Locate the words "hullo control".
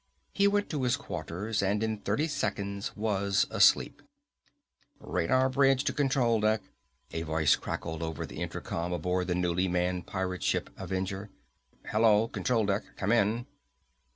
11.91-12.65